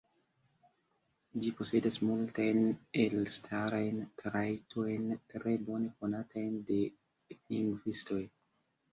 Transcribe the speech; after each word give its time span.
Ĝi 1.41 1.49
posedas 1.57 1.97
multajn 2.05 2.63
elstarajn 3.03 3.99
trajtojn 4.21 5.03
tre 5.33 5.53
bone 5.67 5.91
konatajn 5.99 6.57
de 6.71 6.79
lingvistoj. 7.35 8.23